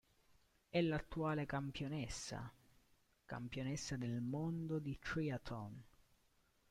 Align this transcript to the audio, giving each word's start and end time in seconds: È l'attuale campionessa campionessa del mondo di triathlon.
È 0.67 0.81
l'attuale 0.81 1.45
campionessa 1.45 2.51
campionessa 3.27 3.97
del 3.97 4.19
mondo 4.19 4.79
di 4.79 4.97
triathlon. 4.97 5.83